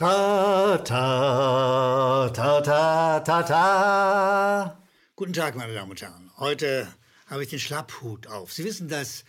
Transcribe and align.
Ta, 0.00 0.78
ta, 0.82 2.30
ta, 2.30 2.60
ta, 2.62 3.20
ta, 3.20 3.42
ta. 3.42 4.78
Guten 5.14 5.34
Tag, 5.34 5.56
meine 5.56 5.74
Damen 5.74 5.90
und 5.90 6.00
Herren. 6.00 6.30
Heute 6.38 6.88
habe 7.26 7.42
ich 7.42 7.50
den 7.50 7.58
Schlapphut 7.58 8.26
auf. 8.26 8.50
Sie 8.50 8.64
wissen, 8.64 8.88
dass 8.88 9.26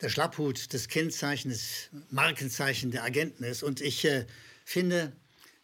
der 0.00 0.08
Schlapphut 0.08 0.74
das 0.74 0.88
Kennzeichen, 0.88 1.52
das 1.52 1.90
Markenzeichen 2.10 2.90
der 2.90 3.04
Agenten 3.04 3.44
ist. 3.44 3.62
Und 3.62 3.80
ich 3.80 4.04
äh, 4.06 4.26
finde, 4.64 5.12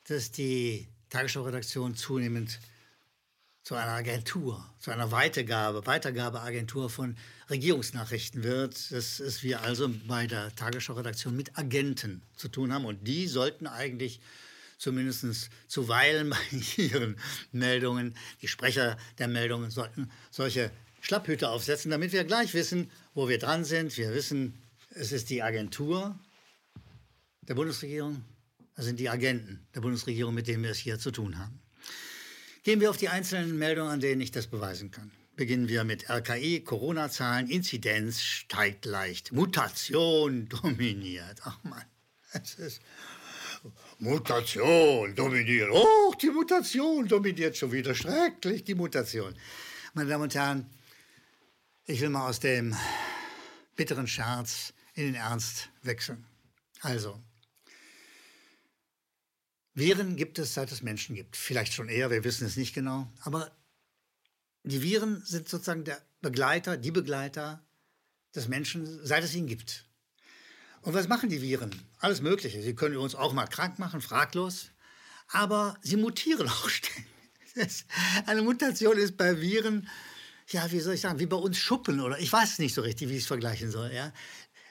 dass 0.06 0.30
die 0.30 0.86
Tagesschau-Redaktion 1.10 1.96
zunehmend 1.96 2.60
zu 3.64 3.74
einer 3.74 3.90
Agentur, 3.90 4.64
zu 4.78 4.92
einer 4.92 5.10
Weitergabe, 5.10 5.84
Weitergabeagentur 5.84 6.90
von 6.90 7.16
Regierungsnachrichten 7.50 8.44
wird, 8.44 8.92
dass 8.92 9.18
es 9.18 9.42
wir 9.42 9.62
also 9.62 9.90
bei 10.06 10.28
der 10.28 10.54
Tagesschau-Redaktion 10.54 11.34
mit 11.34 11.58
Agenten 11.58 12.22
zu 12.36 12.46
tun 12.46 12.72
haben. 12.72 12.84
Und 12.84 13.08
die 13.08 13.26
sollten 13.26 13.66
eigentlich 13.66 14.20
zumindest 14.84 15.50
zuweilen 15.66 16.30
bei 16.30 16.36
ihren 16.76 17.16
Meldungen, 17.52 18.14
die 18.42 18.48
Sprecher 18.48 18.96
der 19.18 19.28
Meldungen 19.28 19.70
sollten 19.70 20.10
solche 20.30 20.70
Schlapphüte 21.00 21.48
aufsetzen, 21.48 21.90
damit 21.90 22.12
wir 22.12 22.24
gleich 22.24 22.54
wissen, 22.54 22.90
wo 23.14 23.28
wir 23.28 23.38
dran 23.38 23.64
sind. 23.64 23.96
Wir 23.96 24.14
wissen, 24.14 24.54
es 24.90 25.10
ist 25.10 25.30
die 25.30 25.42
Agentur 25.42 26.18
der 27.42 27.54
Bundesregierung, 27.54 28.24
das 28.76 28.84
sind 28.84 29.00
die 29.00 29.08
Agenten 29.08 29.66
der 29.74 29.80
Bundesregierung, 29.80 30.34
mit 30.34 30.46
denen 30.48 30.62
wir 30.62 30.70
es 30.70 30.78
hier 30.78 30.98
zu 30.98 31.10
tun 31.10 31.38
haben. 31.38 31.60
Gehen 32.62 32.80
wir 32.80 32.90
auf 32.90 32.96
die 32.96 33.08
einzelnen 33.08 33.58
Meldungen, 33.58 33.90
an 33.90 34.00
denen 34.00 34.20
ich 34.20 34.30
das 34.30 34.46
beweisen 34.46 34.90
kann. 34.90 35.10
Beginnen 35.36 35.68
wir 35.68 35.84
mit 35.84 36.08
RKI, 36.08 36.60
Corona-Zahlen, 36.60 37.50
Inzidenz 37.50 38.22
steigt 38.22 38.84
leicht, 38.84 39.32
Mutation 39.32 40.48
dominiert. 40.62 41.40
Ach 41.44 41.62
man, 41.64 41.84
es 42.32 42.54
ist 42.54 42.80
Mutation 43.98 45.14
dominiert. 45.14 45.70
Oh, 45.72 46.14
die 46.20 46.30
Mutation 46.30 47.06
dominiert 47.08 47.56
schon 47.56 47.72
wieder. 47.72 47.94
Schrecklich, 47.94 48.64
die 48.64 48.74
Mutation. 48.74 49.34
Meine 49.94 50.10
Damen 50.10 50.24
und 50.24 50.34
Herren, 50.34 50.70
ich 51.86 52.00
will 52.00 52.08
mal 52.10 52.28
aus 52.28 52.40
dem 52.40 52.74
bitteren 53.76 54.06
Scherz 54.06 54.72
in 54.94 55.04
den 55.04 55.14
Ernst 55.14 55.70
wechseln. 55.82 56.24
Also, 56.80 57.22
Viren 59.74 60.16
gibt 60.16 60.38
es, 60.38 60.54
seit 60.54 60.70
es 60.70 60.82
Menschen 60.82 61.16
gibt. 61.16 61.36
Vielleicht 61.36 61.72
schon 61.72 61.88
eher, 61.88 62.10
wir 62.10 62.24
wissen 62.24 62.46
es 62.46 62.56
nicht 62.56 62.74
genau. 62.74 63.10
Aber 63.22 63.50
die 64.62 64.82
Viren 64.82 65.22
sind 65.24 65.48
sozusagen 65.48 65.84
der 65.84 66.00
Begleiter, 66.20 66.76
die 66.76 66.92
Begleiter 66.92 67.64
des 68.34 68.48
Menschen, 68.48 69.04
seit 69.04 69.24
es 69.24 69.34
ihn 69.34 69.46
gibt. 69.46 69.86
Und 70.84 70.92
was 70.92 71.08
machen 71.08 71.30
die 71.30 71.40
Viren? 71.40 71.70
Alles 71.98 72.20
Mögliche. 72.20 72.62
Sie 72.62 72.74
können 72.74 72.98
uns 72.98 73.14
auch 73.14 73.32
mal 73.32 73.46
krank 73.46 73.78
machen, 73.78 74.02
fraglos. 74.02 74.70
Aber 75.28 75.76
sie 75.80 75.96
mutieren 75.96 76.46
auch 76.48 76.68
ständig. 76.68 77.86
Eine 78.26 78.42
Mutation 78.42 78.98
ist 78.98 79.16
bei 79.16 79.40
Viren, 79.40 79.88
ja, 80.48 80.70
wie 80.70 80.80
soll 80.80 80.94
ich 80.94 81.00
sagen, 81.00 81.18
wie 81.20 81.26
bei 81.26 81.36
uns 81.36 81.56
Schuppen 81.56 82.00
oder 82.00 82.18
ich 82.18 82.30
weiß 82.30 82.58
nicht 82.58 82.74
so 82.74 82.82
richtig, 82.82 83.08
wie 83.08 83.14
ich 83.14 83.22
es 83.22 83.26
vergleichen 83.26 83.70
soll. 83.70 83.92
Ja? 83.92 84.12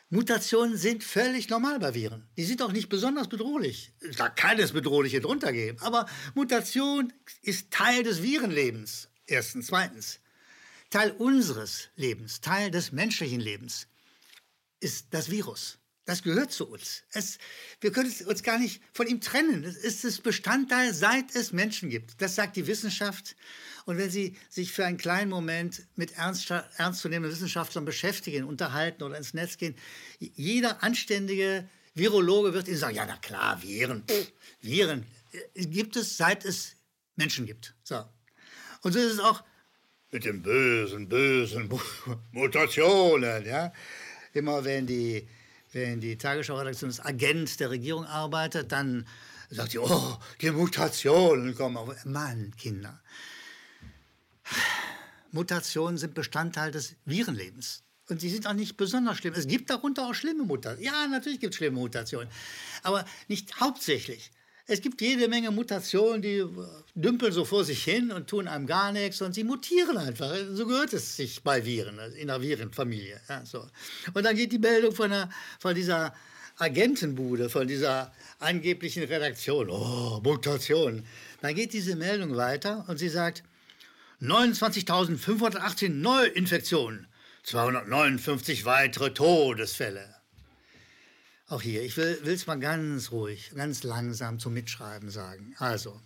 Mutationen 0.09 0.77
sind 0.77 1.03
völlig 1.03 1.49
normal 1.49 1.79
bei 1.79 1.95
Viren. 1.95 2.27
Die 2.37 2.43
sind 2.43 2.61
auch 2.61 2.71
nicht 2.71 2.89
besonders 2.89 3.27
bedrohlich. 3.27 3.91
Da 4.17 4.29
kann 4.29 4.59
es 4.59 4.73
Bedrohliche 4.73 5.19
drunter 5.19 5.51
geben. 5.51 5.79
Aber 5.81 6.05
Mutation 6.35 7.11
ist 7.41 7.71
Teil 7.71 8.03
des 8.03 8.21
Virenlebens. 8.21 9.09
Erstens. 9.25 9.67
Zweitens. 9.67 10.19
Teil 10.91 11.09
unseres 11.13 11.89
Lebens, 11.95 12.39
Teil 12.39 12.69
des 12.69 12.91
menschlichen 12.91 13.39
Lebens 13.39 13.87
ist 14.79 15.07
das 15.09 15.31
Virus. 15.31 15.79
Das 16.05 16.21
gehört 16.21 16.51
zu 16.51 16.67
uns. 16.67 17.03
Es, 17.11 17.37
wir 17.79 17.91
können 17.93 18.13
uns 18.25 18.43
gar 18.43 18.59
nicht 18.59 18.81
von 18.91 19.07
ihm 19.07 19.21
trennen. 19.21 19.63
Es 19.63 19.77
ist 19.77 20.03
das 20.03 20.19
Bestandteil, 20.19 20.93
seit 20.93 21.33
es 21.33 21.53
Menschen 21.53 21.89
gibt. 21.89 22.21
Das 22.21 22.35
sagt 22.35 22.57
die 22.57 22.67
Wissenschaft. 22.67 23.37
Und 23.85 23.97
wenn 23.97 24.09
Sie 24.09 24.35
sich 24.49 24.73
für 24.73 24.85
einen 24.85 24.97
kleinen 24.97 25.29
Moment 25.29 25.83
mit 25.95 26.17
ernst, 26.17 26.49
ernstzunehmenden 26.49 27.31
Wissenschaftlern 27.31 27.85
beschäftigen, 27.85 28.43
unterhalten 28.43 29.03
oder 29.03 29.17
ins 29.17 29.33
Netz 29.33 29.57
gehen, 29.57 29.75
jeder 30.19 30.83
anständige 30.83 31.69
Virologe 31.93 32.53
wird 32.53 32.67
Ihnen 32.67 32.77
sagen, 32.77 32.95
ja, 32.95 33.05
na 33.05 33.17
klar, 33.17 33.61
Viren, 33.61 34.03
pff, 34.05 34.31
Viren 34.61 35.05
äh, 35.53 35.65
gibt 35.65 35.95
es, 35.95 36.17
seit 36.17 36.43
es 36.43 36.75
Menschen 37.15 37.45
gibt. 37.45 37.75
So. 37.83 38.03
Und 38.81 38.91
so 38.91 38.99
ist 38.99 39.13
es 39.13 39.19
auch 39.19 39.43
mit 40.11 40.25
den 40.25 40.41
bösen, 40.41 41.07
bösen 41.07 41.69
Mutationen. 42.31 43.45
Ja? 43.45 43.71
Immer 44.33 44.65
wenn 44.65 44.85
die 44.85 45.27
wenn 45.73 45.99
die 45.99 46.17
Tagesschau-Redaktion 46.17 46.89
als 46.89 46.99
Agent 46.99 47.59
der 47.59 47.69
Regierung 47.69 48.05
arbeitet, 48.05 48.71
dann 48.71 49.07
sagt 49.49 49.71
sie, 49.71 49.79
oh, 49.79 50.17
die 50.41 50.51
Mutationen 50.51 51.55
kommen 51.55 51.77
auf. 51.77 52.05
Mann, 52.05 52.53
Kinder. 52.57 53.01
Mutationen 55.31 55.97
sind 55.97 56.13
Bestandteil 56.13 56.71
des 56.71 56.95
Virenlebens. 57.05 57.83
Und 58.09 58.19
sie 58.21 58.29
sind 58.29 58.45
auch 58.47 58.53
nicht 58.53 58.77
besonders 58.77 59.17
schlimm. 59.17 59.33
Es 59.33 59.47
gibt 59.47 59.69
darunter 59.69 60.07
auch 60.07 60.13
schlimme 60.13 60.43
Mutationen. 60.43 60.83
Ja, 60.83 61.07
natürlich 61.07 61.39
gibt 61.39 61.53
es 61.53 61.57
schlimme 61.57 61.79
Mutationen. 61.79 62.29
Aber 62.83 63.05
nicht 63.27 63.59
hauptsächlich. 63.59 64.31
Es 64.65 64.79
gibt 64.79 65.01
jede 65.01 65.27
Menge 65.27 65.51
Mutationen, 65.51 66.21
die 66.21 66.37
äh, 66.37 66.47
dümpeln 66.95 67.33
so 67.33 67.43
vor 67.43 67.65
sich 67.65 67.83
hin 67.83 68.11
und 68.11 68.27
tun 68.27 68.47
einem 68.47 68.65
gar 68.65 68.93
nichts 68.93 69.21
und 69.21 69.33
sie 69.33 69.43
mutieren 69.43 69.97
einfach. 69.97 70.33
So 70.51 70.65
gehört 70.65 70.93
es 70.93 71.17
sich 71.17 71.43
bei 71.43 71.65
Viren, 71.65 71.99
also 71.99 72.15
in 72.15 72.27
der 72.27 72.41
Virenfamilie. 72.41 73.19
Ja, 73.27 73.45
so. 73.45 73.67
Und 74.13 74.23
dann 74.23 74.35
geht 74.35 74.53
die 74.53 74.59
Meldung 74.59 74.95
von, 74.95 75.09
der, 75.09 75.29
von 75.59 75.75
dieser 75.75 76.13
Agentenbude, 76.57 77.49
von 77.49 77.67
dieser 77.67 78.13
angeblichen 78.39 79.03
Redaktion, 79.03 79.69
oh, 79.69 80.21
Mutation. 80.23 81.05
Dann 81.41 81.55
geht 81.55 81.73
diese 81.73 81.97
Meldung 81.97 82.37
weiter 82.37 82.85
und 82.87 82.97
sie 82.97 83.09
sagt, 83.09 83.43
29.518 84.21 85.89
Neuinfektionen, 85.89 87.07
259 87.43 88.63
weitere 88.63 89.13
Todesfälle. 89.13 90.22
Auch 91.53 91.61
hier, 91.61 91.83
ich 91.83 91.97
will 91.97 92.19
es 92.25 92.47
mal 92.47 92.59
ganz 92.59 93.11
ruhig, 93.11 93.51
ganz 93.53 93.83
langsam 93.83 94.39
zum 94.39 94.55
Mitschreiben 94.55 95.11
sagen. 95.11 95.53
Also, 95.59 96.01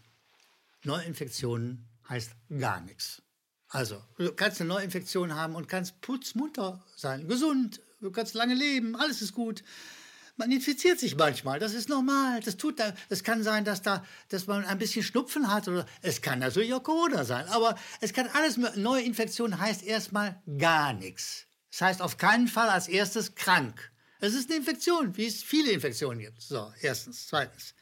Neuinfektionen 0.84 1.88
heißt 2.10 2.32
gar 2.60 2.82
nichts. 2.82 3.22
Also, 3.70 4.04
du 4.18 4.34
kannst 4.34 4.60
eine 4.60 4.68
Neuinfektion 4.68 5.36
haben 5.36 5.56
und 5.56 5.70
kannst 5.70 6.02
putzmunter 6.02 6.84
sein, 6.98 7.30
gesund, 7.30 7.80
du 8.02 8.12
kannst 8.12 8.34
lange 8.34 8.56
leben, 8.56 8.98
alles 8.98 9.22
ist 9.22 9.32
gut. 9.32 9.64
Man 10.36 10.52
infiziert 10.52 11.00
sich 11.00 11.16
manchmal, 11.16 11.60
das 11.60 11.74
ist 11.74 11.88
normal. 11.88 12.42
Das 12.42 12.58
tut 12.58 12.82
da, 12.82 12.94
es 13.08 13.24
kann 13.24 13.42
sein, 13.42 13.64
dass 13.64 13.82
da, 13.82 14.04
dass 14.28 14.48
man 14.48 14.66
ein 14.66 14.78
bisschen 14.78 15.02
Schnupfen 15.02 15.50
hat 15.50 15.70
oder 15.70 15.86
es 16.02 16.22
kann 16.22 16.40
natürlich 16.40 16.74
auch 16.74 16.84
Corona 16.84 17.24
sein. 17.24 17.48
Aber 17.48 17.78
es 18.02 18.12
kann 18.12 18.28
alles, 18.34 18.58
Neuinfektion 18.76 19.58
heißt 19.58 19.82
erstmal 19.84 20.42
gar 20.58 20.92
nichts. 20.92 21.46
Das 21.72 21.84
heißt 21.84 22.02
auf 22.02 22.18
keinen 22.18 22.50
Fall 22.50 22.68
als 22.68 22.90
erstes 22.90 23.36
krank. 23.36 23.94
Es 24.20 24.34
ist 24.34 24.50
eine 24.50 24.60
Infektion, 24.60 25.16
wie 25.16 25.28
es 25.28 25.44
viele 25.44 25.72
Infektionen 25.72 26.20
gibt. 26.20 26.42
So, 26.42 26.72
erstens. 26.82 27.28
Zweitens. 27.28 27.74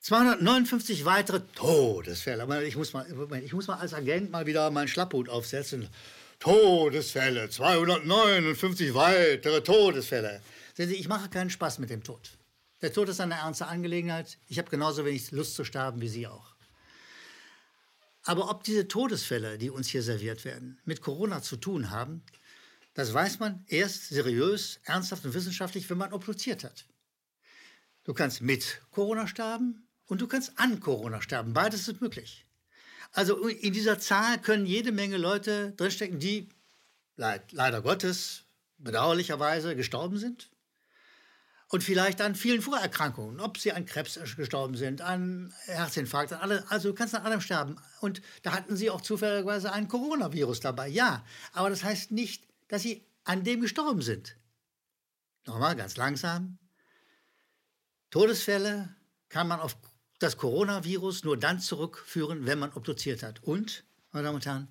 259 0.00 1.04
weitere 1.04 1.40
Todesfälle. 1.54 2.64
Ich 2.64 2.76
muss 2.76 2.92
mal, 2.92 3.06
ich 3.42 3.52
muss 3.52 3.66
mal 3.66 3.78
als 3.78 3.92
Agent 3.92 4.30
mal 4.30 4.46
wieder 4.46 4.70
meinen 4.70 4.88
Schlapphut 4.88 5.28
aufsetzen. 5.28 5.88
Todesfälle, 6.38 7.50
259 7.50 8.94
weitere 8.94 9.62
Todesfälle. 9.62 10.40
Sehen 10.74 10.88
Sie, 10.88 10.94
ich 10.96 11.08
mache 11.08 11.28
keinen 11.28 11.50
Spaß 11.50 11.78
mit 11.78 11.90
dem 11.90 12.02
Tod. 12.02 12.30
Der 12.80 12.92
Tod 12.94 13.10
ist 13.10 13.20
eine 13.20 13.34
ernste 13.34 13.66
Angelegenheit. 13.66 14.38
Ich 14.48 14.58
habe 14.58 14.70
genauso 14.70 15.04
wenig 15.04 15.30
Lust 15.32 15.54
zu 15.54 15.64
sterben 15.64 16.00
wie 16.00 16.08
Sie 16.08 16.26
auch. 16.26 16.54
Aber 18.24 18.50
ob 18.50 18.64
diese 18.64 18.88
Todesfälle, 18.88 19.58
die 19.58 19.68
uns 19.68 19.88
hier 19.88 20.02
serviert 20.02 20.46
werden, 20.46 20.78
mit 20.84 21.02
Corona 21.02 21.42
zu 21.42 21.56
tun 21.56 21.90
haben, 21.90 22.22
das 22.94 23.14
weiß 23.14 23.38
man 23.38 23.64
erst 23.68 24.08
seriös, 24.08 24.80
ernsthaft 24.84 25.24
und 25.24 25.34
wissenschaftlich, 25.34 25.88
wenn 25.90 25.98
man 25.98 26.12
obduziert 26.12 26.64
hat. 26.64 26.86
Du 28.04 28.14
kannst 28.14 28.40
mit 28.40 28.82
Corona 28.90 29.26
sterben 29.26 29.86
und 30.06 30.20
du 30.20 30.26
kannst 30.26 30.58
an 30.58 30.80
Corona 30.80 31.22
sterben. 31.22 31.52
Beides 31.52 31.86
ist 31.86 32.00
möglich. 32.00 32.46
Also 33.12 33.46
in 33.46 33.72
dieser 33.72 33.98
Zahl 33.98 34.40
können 34.40 34.66
jede 34.66 34.92
Menge 34.92 35.16
Leute 35.16 35.72
drinstecken, 35.72 36.18
die 36.18 36.48
leider 37.16 37.82
Gottes 37.82 38.44
bedauerlicherweise 38.78 39.76
gestorben 39.76 40.16
sind. 40.18 40.50
Und 41.68 41.84
vielleicht 41.84 42.20
an 42.20 42.34
vielen 42.34 42.62
Vorerkrankungen, 42.62 43.38
ob 43.38 43.56
sie 43.56 43.72
an 43.72 43.86
Krebs 43.86 44.18
gestorben 44.36 44.76
sind, 44.76 45.02
an 45.02 45.54
Herzinfarkt, 45.66 46.32
an 46.32 46.40
alle, 46.40 46.68
also 46.68 46.88
du 46.88 46.94
kannst 46.96 47.14
an 47.14 47.22
allem 47.22 47.40
sterben. 47.40 47.76
Und 48.00 48.22
da 48.42 48.52
hatten 48.52 48.74
sie 48.74 48.90
auch 48.90 49.02
zufälligerweise 49.02 49.72
ein 49.72 49.86
Coronavirus 49.86 50.58
dabei, 50.60 50.88
ja. 50.88 51.24
Aber 51.52 51.70
das 51.70 51.84
heißt 51.84 52.10
nicht, 52.10 52.49
dass 52.70 52.82
sie 52.82 53.04
an 53.24 53.42
dem 53.42 53.60
gestorben 53.60 54.00
sind. 54.00 54.36
Nochmal 55.44 55.74
ganz 55.74 55.96
langsam. 55.96 56.58
Todesfälle 58.10 58.94
kann 59.28 59.48
man 59.48 59.60
auf 59.60 59.76
das 60.20 60.36
Coronavirus 60.36 61.24
nur 61.24 61.36
dann 61.36 61.58
zurückführen, 61.58 62.46
wenn 62.46 62.60
man 62.60 62.72
obduziert 62.72 63.24
hat. 63.24 63.42
Und, 63.42 63.84
meine 64.12 64.24
Damen 64.24 64.36
und 64.36 64.46
Herren, 64.46 64.68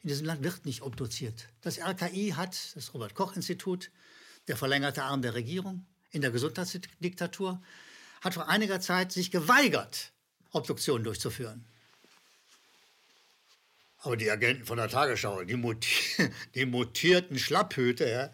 in 0.00 0.08
diesem 0.08 0.26
Land 0.26 0.44
wird 0.44 0.64
nicht 0.64 0.82
obduziert. 0.82 1.48
Das 1.60 1.78
RKI 1.78 2.34
hat, 2.36 2.76
das 2.76 2.94
Robert 2.94 3.14
Koch 3.14 3.34
Institut, 3.34 3.90
der 4.46 4.56
verlängerte 4.56 5.02
Arm 5.02 5.20
der 5.20 5.34
Regierung 5.34 5.86
in 6.10 6.20
der 6.20 6.30
Gesundheitsdiktatur, 6.30 7.60
hat 8.20 8.34
vor 8.34 8.48
einiger 8.48 8.80
Zeit 8.80 9.10
sich 9.10 9.32
geweigert, 9.32 10.12
Obduktionen 10.52 11.02
durchzuführen. 11.02 11.66
Aber 14.04 14.18
die 14.18 14.30
Agenten 14.30 14.66
von 14.66 14.76
der 14.76 14.88
Tagesschau, 14.88 15.44
die, 15.44 15.56
muti 15.56 15.88
die 16.54 16.66
mutierten 16.66 17.38
Schlapphüte, 17.38 18.06
ja, 18.06 18.30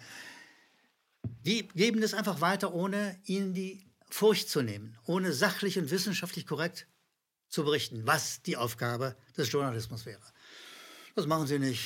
die 1.46 1.68
geben 1.68 2.00
das 2.00 2.12
einfach 2.12 2.40
weiter, 2.40 2.74
ohne 2.74 3.16
ihnen 3.24 3.54
die 3.54 3.86
Furcht 4.10 4.48
zu 4.48 4.62
nehmen, 4.62 4.98
ohne 5.06 5.32
sachlich 5.32 5.78
und 5.78 5.92
wissenschaftlich 5.92 6.44
korrekt 6.44 6.88
zu 7.48 7.62
berichten, 7.62 8.04
was 8.04 8.42
die 8.42 8.56
Aufgabe 8.56 9.14
des 9.36 9.52
Journalismus 9.52 10.06
wäre. 10.06 10.20
Das 11.14 11.26
machen 11.26 11.46
sie 11.46 11.60
nicht. 11.60 11.84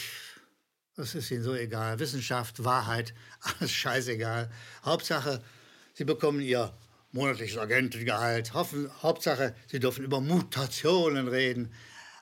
Das 0.97 1.15
ist 1.15 1.31
ihnen 1.31 1.43
so 1.43 1.55
egal. 1.55 1.99
Wissenschaft, 1.99 2.65
Wahrheit, 2.65 3.13
alles 3.41 3.71
scheißegal. 3.71 4.51
Hauptsache, 4.83 5.43
sie 5.93 6.05
bekommen 6.05 6.41
ihr 6.41 6.75
monatliches 7.13 7.59
Agentengehalt. 7.59 8.55
Hauptsache, 8.55 9.55
sie 9.67 9.79
dürfen 9.79 10.05
über 10.05 10.23
Mutationen 10.23 11.29
reden. 11.29 11.75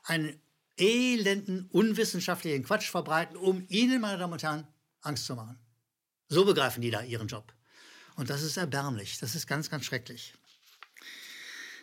Einen 0.03 0.42
elenden, 0.77 1.67
unwissenschaftlichen 1.71 2.63
Quatsch 2.63 2.89
verbreiten, 2.89 3.37
um 3.37 3.65
ihnen, 3.69 4.01
meine 4.01 4.17
Damen 4.17 4.33
und 4.33 4.43
Herren, 4.43 4.67
Angst 5.01 5.25
zu 5.25 5.35
machen. 5.35 5.59
So 6.27 6.45
begreifen 6.45 6.81
die 6.81 6.91
da 6.91 7.01
ihren 7.01 7.27
Job. 7.27 7.53
Und 8.15 8.29
das 8.29 8.41
ist 8.41 8.57
erbärmlich. 8.57 9.19
Das 9.19 9.35
ist 9.35 9.47
ganz, 9.47 9.69
ganz 9.69 9.85
schrecklich. 9.85 10.33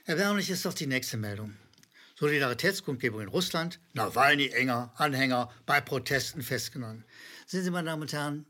Erbärmlich 0.07 0.51
ist 0.51 0.65
doch 0.65 0.75
die 0.75 0.87
nächste 0.87 1.17
Meldung. 1.17 1.57
Solidaritätskundgebung 2.19 3.23
in 3.23 3.29
Russland, 3.29 3.81
Nawalny-Enger, 3.95 4.93
Anhänger 4.97 5.51
bei 5.67 5.81
Protesten 5.81 6.43
festgenommen. 6.43 7.05
Sehen 7.47 7.65
Sie, 7.65 7.71
meine 7.71 7.89
Damen 7.89 8.03
und 8.03 8.13
Herren, 8.13 8.47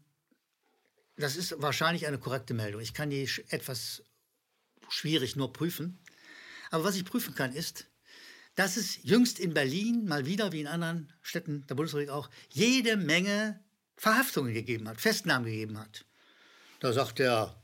das 1.17 1.37
ist 1.37 1.55
wahrscheinlich 1.59 2.07
eine 2.07 2.19
korrekte 2.19 2.55
Meldung. 2.55 2.81
Ich 2.81 2.95
kann 2.95 3.11
die 3.11 3.29
etwas 3.49 4.03
schwierig 4.89 5.37
nur 5.37 5.53
prüfen. 5.53 6.03
Aber 6.71 6.85
was 6.85 6.97
ich 6.97 7.05
prüfen 7.05 7.35
kann, 7.35 7.53
ist, 7.53 7.87
dass 8.61 8.77
es 8.77 9.03
jüngst 9.03 9.41
in 9.41 9.55
Berlin, 9.55 10.05
mal 10.05 10.27
wieder 10.27 10.53
wie 10.53 10.61
in 10.61 10.67
anderen 10.67 11.11
Städten 11.23 11.65
der 11.67 11.77
Bundesrepublik 11.77 12.11
auch, 12.11 12.29
jede 12.51 12.99
Menge 12.99 13.59
Verhaftungen 13.97 14.53
gegeben 14.53 14.87
hat, 14.87 15.01
Festnahmen 15.01 15.47
gegeben 15.47 15.79
hat. 15.79 16.05
Da 16.81 16.93
sagt 16.93 17.21
der 17.21 17.55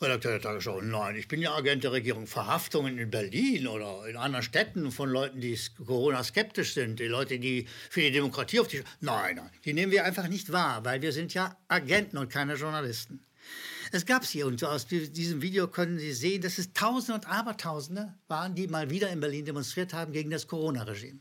Redakteur 0.00 0.30
der 0.30 0.40
Tagesschau, 0.40 0.80
nein, 0.82 1.16
ich 1.16 1.26
bin 1.26 1.40
ja 1.40 1.52
Agent 1.52 1.82
der 1.82 1.90
Regierung. 1.90 2.28
Verhaftungen 2.28 2.96
in 2.96 3.10
Berlin 3.10 3.66
oder 3.66 4.06
in 4.06 4.16
anderen 4.16 4.44
Städten 4.44 4.92
von 4.92 5.10
Leuten, 5.10 5.40
die 5.40 5.58
Corona-skeptisch 5.84 6.74
sind, 6.74 7.00
die 7.00 7.08
Leute, 7.08 7.40
die 7.40 7.66
für 7.90 8.02
die 8.02 8.12
Demokratie 8.12 8.60
auf 8.60 8.68
die... 8.68 8.84
Nein, 9.00 9.34
nein, 9.34 9.50
die 9.64 9.72
nehmen 9.72 9.90
wir 9.90 10.04
einfach 10.04 10.28
nicht 10.28 10.52
wahr, 10.52 10.84
weil 10.84 11.02
wir 11.02 11.10
sind 11.10 11.34
ja 11.34 11.56
Agenten 11.66 12.18
und 12.18 12.30
keine 12.30 12.54
Journalisten. 12.54 13.24
Es 13.92 14.06
gab 14.06 14.24
sie 14.24 14.42
und 14.42 14.62
aus 14.64 14.86
diesem 14.86 15.42
Video 15.42 15.68
können 15.68 15.98
Sie 15.98 16.12
sehen, 16.12 16.42
dass 16.42 16.58
es 16.58 16.72
Tausende 16.72 17.14
und 17.14 17.28
Abertausende 17.28 18.14
waren, 18.28 18.54
die 18.54 18.68
mal 18.68 18.90
wieder 18.90 19.10
in 19.10 19.20
Berlin 19.20 19.44
demonstriert 19.44 19.92
haben 19.94 20.12
gegen 20.12 20.30
das 20.30 20.46
Corona-Regime. 20.46 21.20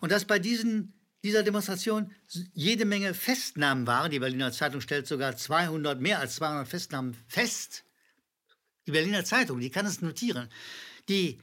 Und 0.00 0.10
dass 0.12 0.24
bei 0.24 0.38
diesen 0.38 0.92
dieser 1.24 1.42
Demonstration 1.42 2.12
jede 2.52 2.84
Menge 2.84 3.14
Festnahmen 3.14 3.86
waren. 3.86 4.10
Die 4.10 4.18
Berliner 4.18 4.52
Zeitung 4.52 4.82
stellt 4.82 5.06
sogar 5.06 5.36
200, 5.36 5.98
mehr 5.98 6.18
als 6.18 6.36
200 6.36 6.68
Festnahmen 6.68 7.16
fest. 7.28 7.84
Die 8.86 8.90
Berliner 8.90 9.24
Zeitung, 9.24 9.58
die 9.58 9.70
kann 9.70 9.86
es 9.86 10.02
notieren. 10.02 10.50
Die 11.08 11.40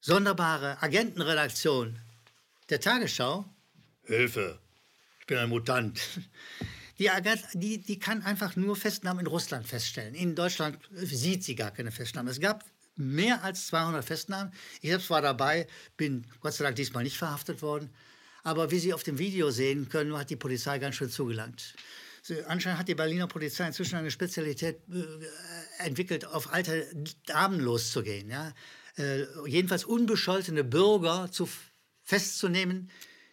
sonderbare 0.00 0.82
Agentenredaktion 0.82 1.98
der 2.68 2.78
Tagesschau, 2.78 3.46
Hilfe, 4.02 4.60
ich 5.20 5.26
bin 5.26 5.38
ein 5.38 5.48
Mutant, 5.48 5.98
die, 6.98 7.10
die, 7.54 7.78
die 7.78 7.98
kann 7.98 8.22
einfach 8.22 8.56
nur 8.56 8.76
Festnahmen 8.76 9.20
in 9.20 9.26
Russland 9.26 9.66
feststellen. 9.66 10.14
In 10.14 10.34
Deutschland 10.34 10.78
sieht 10.92 11.44
sie 11.44 11.54
gar 11.54 11.70
keine 11.70 11.92
Festnahmen. 11.92 12.28
Es 12.30 12.40
gab 12.40 12.64
mehr 12.96 13.44
als 13.44 13.66
200 13.68 14.04
Festnahmen. 14.04 14.52
Ich 14.80 14.90
selbst 14.90 15.10
war 15.10 15.20
dabei, 15.20 15.66
bin 15.96 16.26
Gott 16.40 16.54
sei 16.54 16.64
Dank 16.64 16.76
diesmal 16.76 17.04
nicht 17.04 17.18
verhaftet 17.18 17.62
worden. 17.62 17.90
Aber 18.42 18.70
wie 18.70 18.78
Sie 18.78 18.94
auf 18.94 19.02
dem 19.02 19.18
Video 19.18 19.50
sehen 19.50 19.88
können, 19.88 20.16
hat 20.16 20.30
die 20.30 20.36
Polizei 20.36 20.78
ganz 20.78 20.94
schön 20.94 21.10
zugelangt. 21.10 21.74
Anscheinend 22.46 22.78
hat 22.80 22.88
die 22.88 22.94
Berliner 22.94 23.26
Polizei 23.26 23.66
inzwischen 23.66 23.96
eine 23.96 24.10
Spezialität 24.10 24.80
äh, 24.90 25.84
entwickelt, 25.84 26.24
auf 26.24 26.52
alte 26.52 26.86
Damen 27.26 27.60
loszugehen. 27.60 28.30
Ja? 28.30 28.52
Äh, 28.96 29.26
jedenfalls 29.46 29.84
unbescholtene 29.84 30.64
Bürger 30.64 31.30
zu, 31.30 31.48
festzunehmen, 32.02 32.90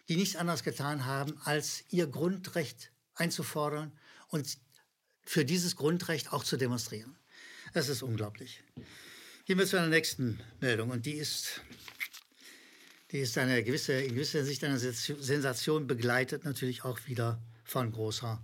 die 0.08 0.16
nichts 0.16 0.36
anderes 0.36 0.62
getan 0.62 1.06
haben, 1.06 1.40
als 1.44 1.84
ihr 1.90 2.06
Grundrecht 2.06 2.90
einzufordern 3.14 3.92
und 4.28 4.58
für 5.24 5.44
dieses 5.44 5.76
Grundrecht 5.76 6.32
auch 6.32 6.44
zu 6.44 6.56
demonstrieren. 6.56 7.16
Das 7.72 7.88
ist 7.88 8.02
unglaublich. 8.02 8.62
Gehen 9.46 9.58
wir 9.58 9.66
zu 9.66 9.76
einer 9.76 9.88
nächsten 9.88 10.40
Meldung 10.60 10.90
und 10.90 11.06
die 11.06 11.14
ist, 11.14 11.60
die 13.10 13.18
ist 13.18 13.36
eine 13.38 13.62
gewisse, 13.62 13.94
in 13.94 14.14
gewisser 14.14 14.38
Hinsicht 14.38 14.64
eine 14.64 14.78
Sensation, 14.78 15.86
begleitet 15.86 16.44
natürlich 16.44 16.84
auch 16.84 16.98
wieder 17.06 17.42
von 17.64 17.90
großer 17.92 18.42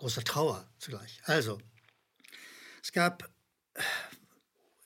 großer 0.00 0.24
Trauer 0.24 0.66
zugleich. 0.78 1.20
Also, 1.24 1.60
es 2.82 2.90
gab 2.90 3.30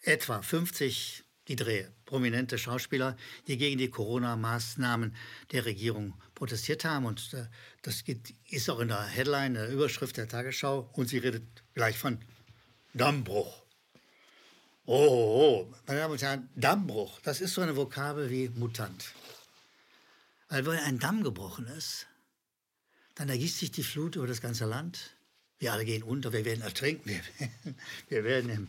etwa 0.03 0.43
50 0.43 1.25
die 1.49 1.57
Dreh, 1.57 1.87
prominente 2.05 2.59
Schauspieler, 2.59 3.17
die 3.47 3.57
gegen 3.57 3.79
die 3.79 3.91
Corona-Maßnahmen 3.91 5.15
der 5.53 5.65
Regierung 5.65 6.15
protestiert 6.45 6.85
haben. 6.85 7.07
Und 7.07 7.33
äh, 7.33 7.47
das 7.81 8.05
ist 8.51 8.69
auch 8.69 8.79
in 8.81 8.89
der 8.89 9.03
Headline, 9.03 9.55
der 9.55 9.71
Überschrift 9.71 10.19
der 10.19 10.29
Tagesschau. 10.29 10.91
Und 10.93 11.09
sie 11.09 11.17
redet 11.17 11.43
gleich 11.73 11.97
von 11.97 12.19
Dammbruch. 12.93 13.65
Oh, 14.85 14.95
oh, 14.95 15.41
oh, 15.41 15.75
meine 15.87 16.01
Damen 16.01 16.13
und 16.13 16.23
Herren, 16.23 16.51
Dammbruch, 16.55 17.19
das 17.23 17.41
ist 17.41 17.55
so 17.55 17.63
eine 17.63 17.75
Vokabel 17.75 18.29
wie 18.29 18.51
Mutant. 18.51 19.13
Weil 20.51 20.67
wenn 20.67 20.79
ein 20.81 20.99
Damm 20.99 21.23
gebrochen 21.23 21.67
ist, 21.69 22.07
dann 23.15 23.31
ergießt 23.31 23.61
sich 23.61 23.71
die 23.71 23.83
Flut 23.83 24.17
über 24.17 24.27
das 24.27 24.43
ganze 24.43 24.67
Land. 24.67 25.17
Wir 25.59 25.73
alle 25.73 25.87
gehen 25.87 26.03
unter, 26.03 26.35
wir 26.35 26.45
werden 26.45 26.61
ertrinken. 26.61 27.09
Wir, 27.09 27.21
wir 28.11 28.25
werden 28.25 28.51
im, 28.51 28.69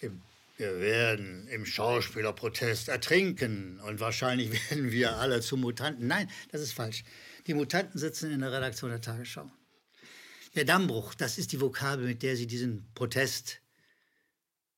im, 0.00 0.22
wir 0.60 0.78
werden 0.78 1.48
im 1.48 1.64
Schauspielerprotest 1.64 2.88
ertrinken 2.88 3.80
und 3.80 3.98
wahrscheinlich 3.98 4.52
werden 4.70 4.92
wir 4.92 5.16
alle 5.16 5.40
zu 5.40 5.56
Mutanten. 5.56 6.06
Nein, 6.06 6.30
das 6.52 6.60
ist 6.60 6.74
falsch. 6.74 7.02
Die 7.46 7.54
Mutanten 7.54 7.98
sitzen 7.98 8.30
in 8.30 8.40
der 8.40 8.52
Redaktion 8.52 8.90
der 8.90 9.00
Tagesschau. 9.00 9.50
Der 10.54 10.66
Dammbruch, 10.66 11.14
das 11.14 11.38
ist 11.38 11.52
die 11.52 11.60
Vokabel, 11.60 12.06
mit 12.06 12.22
der 12.22 12.36
sie 12.36 12.46
diesen 12.46 12.86
Protest 12.94 13.60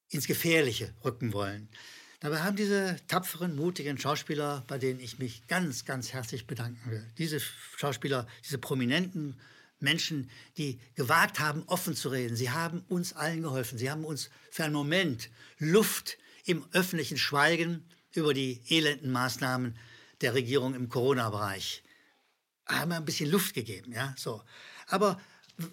ins 0.08 0.29
Gefährliche 0.29 0.94
rücken 1.05 1.32
wollen. 1.32 1.69
Dabei 2.20 2.43
haben 2.43 2.56
diese 2.56 2.96
tapferen, 3.08 3.56
mutigen 3.56 3.98
Schauspieler, 3.98 4.62
bei 4.69 4.79
denen 4.79 5.01
ich 5.01 5.19
mich 5.19 5.48
ganz, 5.48 5.84
ganz 5.84 6.12
herzlich 6.12 6.46
bedanken 6.46 6.93
will, 6.93 7.05
diese 7.19 7.41
Schauspieler, 7.77 8.29
diese 8.44 8.58
prominenten 8.58 9.41
Menschen, 9.82 10.31
die 10.56 10.79
gewagt 10.94 11.41
haben, 11.41 11.65
offen 11.67 11.94
zu 11.94 12.08
reden, 12.08 12.36
sie 12.36 12.51
haben 12.51 12.84
uns 12.89 13.12
allen 13.12 13.43
geholfen. 13.43 13.79
Sie 13.79 13.91
haben 13.91 14.05
uns 14.05 14.31
für 14.51 14.65
einen 14.65 14.74
Moment 14.74 15.31
Luft 15.58 16.19
im 16.44 16.65
öffentlichen 16.72 17.19
Schweigen 17.19 17.84
über 18.15 18.34
die 18.34 18.60
elenden 18.69 19.10
Maßnahmen 19.10 19.77
der 20.20 20.34
Regierung 20.34 20.74
im 20.74 20.89
Corona-Bereich. 20.89 21.82
Haben 22.67 22.93
ein 22.93 23.05
bisschen 23.05 23.31
Luft 23.31 23.55
gegeben, 23.55 23.93
ja, 23.93 24.15
so. 24.17 24.43
Aber 24.86 25.20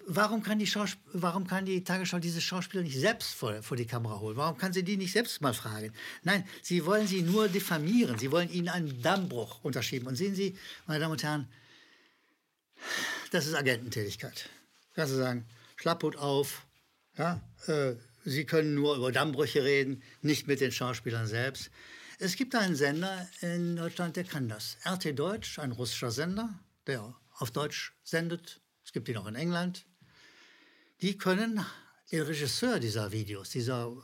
warum 0.06 0.42
kann, 0.42 0.58
die 0.58 0.70
warum 1.12 1.46
kann 1.46 1.64
die 1.64 1.84
Tagesschau 1.84 2.18
diese 2.18 2.40
Schauspieler 2.40 2.82
nicht 2.82 2.98
selbst 2.98 3.34
vor, 3.34 3.62
vor 3.62 3.76
die 3.76 3.86
Kamera 3.86 4.18
holen? 4.18 4.36
Warum 4.36 4.56
kann 4.56 4.72
sie 4.72 4.82
die 4.82 4.96
nicht 4.96 5.12
selbst 5.12 5.40
mal 5.40 5.54
fragen? 5.54 5.92
Nein, 6.22 6.44
sie 6.62 6.84
wollen 6.84 7.06
sie 7.06 7.22
nur 7.22 7.48
diffamieren. 7.48 8.18
Sie 8.18 8.30
wollen 8.30 8.50
ihnen 8.50 8.68
einen 8.68 9.00
Dammbruch 9.02 9.62
unterschieben. 9.62 10.08
Und 10.08 10.16
sehen 10.16 10.34
Sie, 10.34 10.56
meine 10.86 11.00
Damen 11.00 11.12
und 11.12 11.22
Herren, 11.22 11.48
das 13.30 13.46
ist 13.46 13.54
Agententätigkeit. 13.54 14.48
Kannst 14.94 15.12
du 15.12 15.18
sagen, 15.18 15.46
Schlapphut 15.76 16.16
auf, 16.16 16.66
ja, 17.16 17.40
äh, 17.66 17.94
Sie 18.24 18.44
können 18.44 18.74
nur 18.74 18.96
über 18.96 19.12
Dammbrüche 19.12 19.64
reden, 19.64 20.02
nicht 20.20 20.46
mit 20.46 20.60
den 20.60 20.72
Schauspielern 20.72 21.26
selbst. 21.26 21.70
Es 22.18 22.36
gibt 22.36 22.54
einen 22.54 22.76
Sender 22.76 23.26
in 23.40 23.76
Deutschland, 23.76 24.16
der 24.16 24.24
kann 24.24 24.48
das. 24.48 24.76
RT 24.84 25.18
Deutsch, 25.18 25.58
ein 25.58 25.72
russischer 25.72 26.10
Sender, 26.10 26.50
der 26.86 27.14
auf 27.38 27.50
Deutsch 27.50 27.94
sendet, 28.02 28.60
es 28.84 28.92
gibt 28.92 29.08
ihn 29.08 29.16
auch 29.16 29.26
in 29.26 29.36
England, 29.36 29.86
die 31.00 31.16
können 31.16 31.64
den 32.12 32.22
Regisseur 32.22 32.78
dieser 32.78 33.10
Videos, 33.12 33.50
dieser 33.50 33.96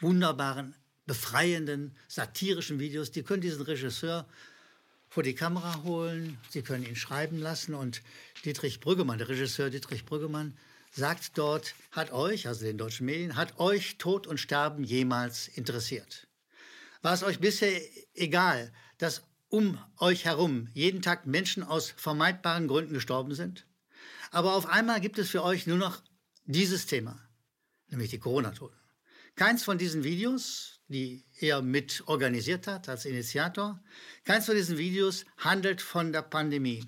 wunderbaren, 0.00 0.74
befreienden, 1.06 1.96
satirischen 2.08 2.78
Videos, 2.78 3.12
die 3.12 3.22
können 3.22 3.40
diesen 3.40 3.62
Regisseur 3.62 4.28
vor 5.14 5.22
die 5.22 5.36
Kamera 5.36 5.84
holen, 5.84 6.38
sie 6.50 6.62
können 6.62 6.84
ihn 6.84 6.96
schreiben 6.96 7.38
lassen 7.38 7.72
und 7.72 8.02
Dietrich 8.44 8.80
Brüggemann, 8.80 9.18
der 9.18 9.28
Regisseur 9.28 9.70
Dietrich 9.70 10.04
Brüggemann, 10.06 10.58
sagt 10.90 11.38
dort, 11.38 11.76
hat 11.92 12.10
euch, 12.10 12.48
also 12.48 12.64
den 12.64 12.78
deutschen 12.78 13.06
Medien, 13.06 13.36
hat 13.36 13.60
euch 13.60 13.96
Tod 13.96 14.26
und 14.26 14.38
Sterben 14.38 14.82
jemals 14.82 15.46
interessiert? 15.46 16.26
War 17.00 17.14
es 17.14 17.22
euch 17.22 17.38
bisher 17.38 17.80
egal, 18.14 18.72
dass 18.98 19.22
um 19.50 19.78
euch 19.98 20.24
herum 20.24 20.66
jeden 20.74 21.00
Tag 21.00 21.26
Menschen 21.26 21.62
aus 21.62 21.94
vermeidbaren 21.96 22.66
Gründen 22.66 22.94
gestorben 22.94 23.36
sind? 23.36 23.68
Aber 24.32 24.54
auf 24.54 24.66
einmal 24.66 25.00
gibt 25.00 25.18
es 25.18 25.30
für 25.30 25.44
euch 25.44 25.68
nur 25.68 25.78
noch 25.78 26.02
dieses 26.44 26.86
Thema, 26.86 27.20
nämlich 27.86 28.10
die 28.10 28.18
Corona-Toten. 28.18 28.80
Keins 29.36 29.62
von 29.62 29.78
diesen 29.78 30.02
Videos, 30.02 30.80
die 30.94 31.24
er 31.40 31.60
mit 31.60 32.04
organisiert 32.06 32.68
hat 32.68 32.88
als 32.88 33.04
Initiator, 33.04 33.82
keins 34.24 34.46
von 34.46 34.54
diesen 34.54 34.78
Videos 34.78 35.24
handelt 35.38 35.82
von 35.82 36.12
der 36.12 36.22
Pandemie. 36.22 36.86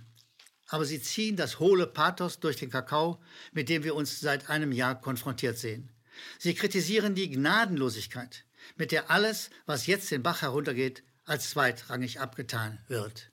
Aber 0.68 0.84
sie 0.84 1.02
ziehen 1.02 1.34
das 1.34 1.58
hohle 1.58 1.88
Pathos 1.88 2.38
durch 2.38 2.56
den 2.56 2.70
Kakao, 2.70 3.20
mit 3.52 3.68
dem 3.68 3.82
wir 3.82 3.96
uns 3.96 4.20
seit 4.20 4.48
einem 4.48 4.70
Jahr 4.70 5.00
konfrontiert 5.00 5.58
sehen. 5.58 5.90
Sie 6.38 6.54
kritisieren 6.54 7.16
die 7.16 7.28
Gnadenlosigkeit, 7.28 8.44
mit 8.76 8.92
der 8.92 9.10
alles, 9.10 9.50
was 9.66 9.88
jetzt 9.88 10.08
den 10.12 10.22
Bach 10.22 10.42
heruntergeht, 10.42 11.02
als 11.24 11.50
zweitrangig 11.50 12.20
abgetan 12.20 12.78
wird. 12.86 13.32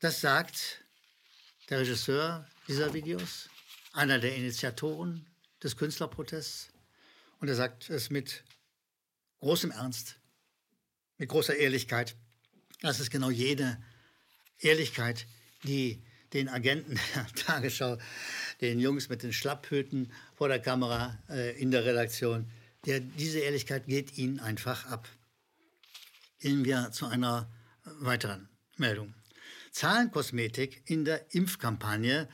Das 0.00 0.20
sagt 0.20 0.82
der 1.70 1.78
Regisseur 1.78 2.48
dieser 2.66 2.94
Videos, 2.94 3.48
einer 3.92 4.18
der 4.18 4.34
Initiatoren 4.34 5.24
des 5.62 5.76
Künstlerprotests. 5.76 6.70
Und 7.38 7.46
er 7.46 7.54
sagt 7.54 7.90
es 7.90 8.10
mit 8.10 8.42
großem 9.40 9.70
Ernst, 9.70 10.16
mit 11.16 11.28
großer 11.28 11.56
Ehrlichkeit. 11.56 12.16
Das 12.80 13.00
ist 13.00 13.10
genau 13.10 13.30
jene 13.30 13.82
Ehrlichkeit, 14.58 15.26
die 15.64 16.02
den 16.32 16.48
Agenten 16.48 16.98
der 17.14 17.26
Tagesschau, 17.34 17.98
den 18.60 18.78
Jungs 18.78 19.08
mit 19.08 19.22
den 19.22 19.32
Schlapphüten 19.32 20.12
vor 20.34 20.48
der 20.48 20.60
Kamera 20.60 21.18
äh, 21.28 21.60
in 21.60 21.70
der 21.70 21.84
Redaktion, 21.84 22.50
der, 22.86 23.00
diese 23.00 23.40
Ehrlichkeit 23.40 23.86
geht 23.86 24.16
ihnen 24.18 24.40
einfach 24.40 24.86
ab. 24.86 25.08
Gehen 26.38 26.64
wir 26.64 26.92
zu 26.92 27.06
einer 27.06 27.50
weiteren 27.84 28.48
Meldung. 28.76 29.14
Zahlenkosmetik 29.72 30.82
in 30.86 31.04
der 31.04 31.34
Impfkampagne. 31.34 32.28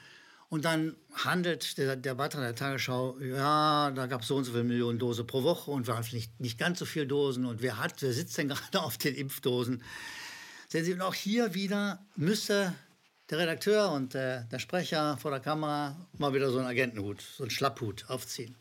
Und 0.54 0.64
dann 0.64 0.94
handelt 1.12 1.78
der, 1.78 1.96
der 1.96 2.14
Beitrag 2.14 2.42
der 2.42 2.54
Tagesschau, 2.54 3.18
ja, 3.18 3.90
da 3.90 4.06
gab 4.06 4.20
es 4.20 4.28
so 4.28 4.37
und 4.37 4.44
so 4.44 4.52
viele 4.52 4.62
Millionen 4.62 5.00
Dosen 5.00 5.26
pro 5.26 5.42
Woche 5.42 5.73
und 5.73 5.88
wir 5.88 5.96
haben 5.96 6.06
nicht, 6.12 6.38
nicht 6.40 6.58
ganz 6.61 6.78
so 6.78 6.84
viele 6.84 7.08
Dosen 7.08 7.44
und 7.44 7.61
wer 7.61 7.78
hat, 7.78 8.00
wer 8.02 8.12
sitzt 8.12 8.38
denn 8.38 8.46
gerade 8.50 8.80
auf 8.80 8.96
den 8.96 9.16
Impfdosen? 9.16 9.82
Sehen 10.68 10.84
Sie, 10.84 10.92
und 10.92 11.00
auch 11.00 11.14
hier 11.14 11.54
wieder 11.54 12.06
müsste 12.14 12.73
der 13.30 13.38
Redakteur 13.38 13.90
und 13.90 14.14
der, 14.14 14.44
der 14.44 14.61
Sprecher 14.61 15.16
vor 15.16 15.32
der 15.32 15.40
Kamera 15.40 15.96
mal 16.18 16.32
wieder 16.34 16.49
so 16.52 16.58
einen 16.58 16.68
Agentenhut, 16.68 17.20
so 17.20 17.42
einen 17.42 17.50
Schlapphut 17.50 18.04
aufziehen. 18.06 18.54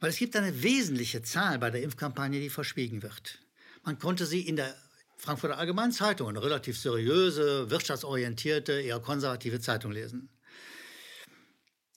Weil 0.00 0.10
es 0.10 0.16
gibt 0.16 0.34
eine 0.34 0.64
wesentliche 0.64 1.22
Zahl 1.22 1.60
bei 1.60 1.70
der 1.70 1.84
Impfkampagne, 1.84 2.40
die 2.40 2.50
verschwiegen 2.50 3.04
wird. 3.04 3.38
Man 3.84 4.00
konnte 4.00 4.26
sie 4.26 4.40
in 4.40 4.56
der 4.56 4.74
Frankfurter 5.16 5.58
Allgemeinen 5.58 5.92
Zeitung, 5.92 6.28
eine 6.28 6.42
relativ 6.42 6.76
seriöse, 6.76 7.70
wirtschaftsorientierte, 7.70 8.72
eher 8.80 8.98
konservative 8.98 9.60
Zeitung 9.60 9.92
lesen. 9.92 10.28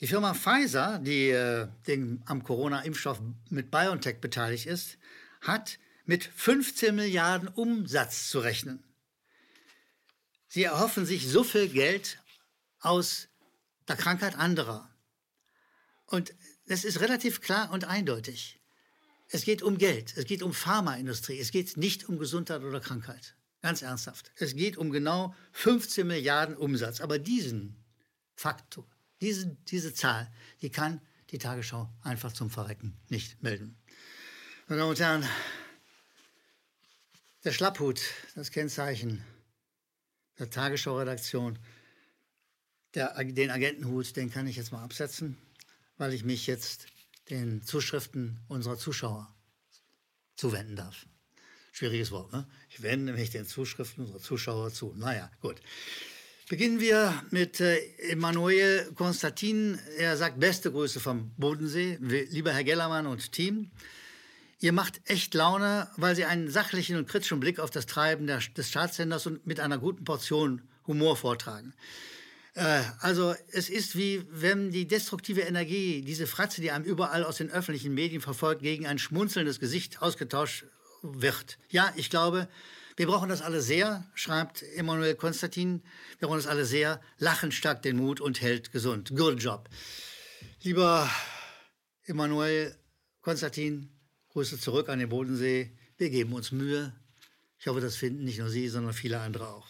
Die 0.03 0.07
Firma 0.07 0.33
Pfizer, 0.33 1.00
die 1.00 1.29
äh, 1.29 1.69
den, 1.88 2.22
am 2.25 2.43
Corona-Impfstoff 2.43 3.22
mit 3.50 3.72
BioNTech 3.72 4.19
beteiligt 4.19 4.65
ist, 4.65 4.98
hat 5.39 5.79
mit 6.03 6.25
15 6.25 6.93
Milliarden 6.93 7.48
Umsatz 7.48 8.29
zu 8.29 8.39
rechnen. 8.39 8.83
Sie 10.50 10.63
erhoffen 10.63 11.05
sich 11.05 11.29
so 11.29 11.45
viel 11.45 11.69
Geld 11.69 12.19
aus 12.81 13.29
der 13.88 13.95
Krankheit 13.95 14.38
anderer. 14.38 14.89
Und 16.07 16.33
das 16.67 16.83
ist 16.83 17.00
relativ 17.00 17.39
klar 17.39 17.72
und 17.72 17.86
eindeutig. 17.86 18.60
Es 19.29 19.45
geht 19.45 19.62
um 19.62 19.77
Geld, 19.77 20.17
es 20.17 20.25
geht 20.25 20.43
um 20.43 20.53
Pharmaindustrie, 20.53 21.39
es 21.39 21.51
geht 21.51 21.77
nicht 21.77 22.10
um 22.10 22.19
Gesundheit 22.19 22.63
oder 22.63 22.81
Krankheit. 22.81 23.38
Ganz 23.62 23.81
ernsthaft. 23.81 24.33
Es 24.36 24.53
geht 24.53 24.75
um 24.75 24.91
genau 24.91 25.33
15 25.53 26.05
Milliarden 26.05 26.57
Umsatz. 26.57 27.00
Aber 27.00 27.19
diesen 27.19 27.77
Faktor, 28.36 28.86
diese, 29.23 29.55
diese 29.69 29.93
Zahl, 29.93 30.29
die 30.61 30.69
kann 30.69 30.99
die 31.31 31.37
Tagesschau 31.37 31.89
einfach 32.01 32.33
zum 32.33 32.49
Verrecken 32.49 32.97
nicht 33.07 33.41
melden. 33.41 33.77
Meine 34.67 34.79
Damen 34.79 34.89
und 34.89 34.99
Herren, 34.99 35.25
der 37.45 37.53
Schlapphut, 37.53 38.01
das 38.35 38.51
Kennzeichen 38.51 39.23
der 40.39 40.49
Tagesschau-Redaktion, 40.49 41.57
den 42.93 43.49
Agentenhut, 43.49 44.13
den 44.17 44.29
kann 44.29 44.45
ich 44.45 44.57
jetzt 44.57 44.73
mal 44.73 44.83
absetzen, 44.83 45.37
weil 45.97 46.13
ich 46.13 46.25
mich 46.25 46.45
jetzt 46.45 46.87
den 47.29 47.63
Zuschriften 47.63 48.41
unserer 48.49 48.77
Zuschauer 48.77 49.33
zuwenden 50.35 50.75
darf. 50.75 51.05
Schwieriges 51.71 52.11
Wort, 52.11 52.33
ne? 52.33 52.45
Ich 52.69 52.81
wende 52.81 53.13
mich 53.13 53.29
den 53.29 53.47
Zuschriften 53.47 54.03
unserer 54.03 54.19
Zuschauer 54.19 54.73
zu. 54.73 54.93
Naja, 54.95 55.31
gut. 55.39 55.61
Beginnen 56.50 56.81
wir 56.81 57.23
mit 57.31 57.62
äh, 57.62 57.77
Emanuel 58.09 58.91
Konstantin. 58.95 59.79
Er 59.97 60.17
sagt, 60.17 60.41
beste 60.41 60.71
Grüße 60.71 61.00
vom 61.00 61.31
Bodensee. 61.38 61.97
Lieber 62.01 62.51
Herr 62.51 62.65
Gellermann 62.65 63.07
und 63.07 63.31
Team, 63.31 63.71
ihr 64.59 64.73
macht 64.73 65.00
echt 65.05 65.33
Laune, 65.35 65.89
weil 65.95 66.17
Sie 66.17 66.25
einen 66.25 66.50
sachlichen 66.50 66.97
und 66.97 67.07
kritischen 67.07 67.39
Blick 67.39 67.59
auf 67.59 67.69
das 67.69 67.85
Treiben 67.85 68.27
der, 68.27 68.39
des 68.57 68.69
Staatssenders 68.69 69.25
und 69.25 69.47
mit 69.47 69.62
einer 69.62 69.77
guten 69.77 70.03
Portion 70.03 70.62
Humor 70.85 71.15
vortragen. 71.15 71.73
Äh, 72.55 72.81
also 73.00 73.33
es 73.53 73.69
ist 73.69 73.95
wie 73.95 74.25
wenn 74.29 74.69
die 74.69 74.85
destruktive 74.85 75.41
Energie, 75.41 76.01
diese 76.01 76.27
Fratze, 76.27 76.59
die 76.59 76.71
einem 76.71 76.83
überall 76.83 77.23
aus 77.23 77.38
den 77.38 77.51
öffentlichen 77.51 77.93
Medien 77.93 78.21
verfolgt, 78.21 78.62
gegen 78.62 78.85
ein 78.85 79.00
schmunzelndes 79.00 79.62
Gesicht 79.62 80.01
ausgetauscht 80.01 80.65
wird. 81.03 81.57
Ja, 81.69 81.93
ich 81.95 82.09
glaube, 82.09 82.50
wir 82.95 83.07
brauchen 83.07 83.29
das 83.29 83.41
alle 83.41 83.62
sehr, 83.62 84.05
schreibt 84.13 84.63
Emanuel 84.75 85.15
Konstantin. 85.15 85.81
Wir 86.19 86.27
brauchen 86.27 86.38
das 86.38 86.47
alle 86.47 86.65
sehr. 86.65 87.01
Lachen 87.17 87.51
stärkt 87.51 87.85
den 87.85 87.97
Mut 87.97 88.21
und 88.21 88.41
hält 88.41 88.71
gesund. 88.71 89.12
Good 89.15 89.41
job. 89.41 89.69
Lieber 90.62 91.09
Emanuel 92.05 92.75
Konstantin, 93.21 93.89
Grüße 94.29 94.59
zurück 94.59 94.89
an 94.89 95.00
den 95.00 95.09
Bodensee. 95.09 95.71
Wir 95.97 96.09
geben 96.09 96.33
uns 96.33 96.51
Mühe. 96.51 96.93
Ich 97.57 97.67
hoffe, 97.67 97.81
das 97.81 97.95
finden 97.95 98.25
nicht 98.25 98.39
nur 98.39 98.50
Sie, 98.50 98.67
sondern 98.67 98.93
viele 98.93 99.19
andere 99.19 99.47
auch. 99.47 99.67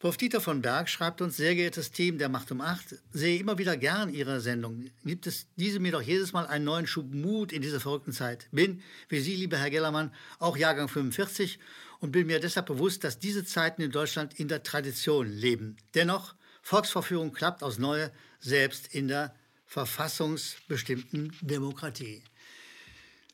Wolf 0.00 0.16
Dieter 0.18 0.40
von 0.40 0.60
Berg 0.60 0.90
schreibt 0.90 1.22
uns, 1.22 1.38
sehr 1.38 1.54
geehrtes 1.54 1.90
Team 1.90 2.18
der 2.18 2.28
Macht 2.28 2.50
um 2.52 2.60
Acht, 2.60 2.96
sehe 3.12 3.38
immer 3.38 3.56
wieder 3.56 3.76
gern 3.76 4.12
Ihre 4.12 4.40
Sendung. 4.40 4.84
Gibt 5.02 5.26
es 5.26 5.46
diese 5.56 5.80
mir 5.80 5.92
doch 5.92 6.02
jedes 6.02 6.34
Mal 6.34 6.46
einen 6.46 6.66
neuen 6.66 6.86
Schub 6.86 7.14
Mut 7.14 7.52
in 7.52 7.62
dieser 7.62 7.80
verrückten 7.80 8.12
Zeit. 8.12 8.48
Bin, 8.50 8.82
wie 9.08 9.20
Sie, 9.20 9.34
lieber 9.34 9.56
Herr 9.56 9.70
Gellermann, 9.70 10.12
auch 10.38 10.58
Jahrgang 10.58 10.88
45 10.88 11.58
und 12.04 12.12
bin 12.12 12.26
mir 12.26 12.38
deshalb 12.38 12.66
bewusst, 12.66 13.02
dass 13.02 13.18
diese 13.18 13.46
Zeiten 13.46 13.80
in 13.80 13.90
Deutschland 13.90 14.38
in 14.38 14.46
der 14.46 14.62
Tradition 14.62 15.26
leben. 15.26 15.78
Dennoch, 15.94 16.34
Volksverführung 16.60 17.32
klappt 17.32 17.62
aus 17.62 17.78
Neue, 17.78 18.12
selbst 18.40 18.94
in 18.94 19.08
der 19.08 19.34
verfassungsbestimmten 19.64 21.34
Demokratie. 21.40 22.22